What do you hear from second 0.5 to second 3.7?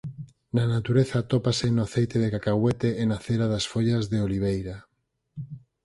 Na natureza atópase no aceite de cacahuete e na cera das